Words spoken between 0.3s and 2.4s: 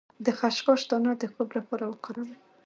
خشخاش دانه د خوب لپاره وکاروئ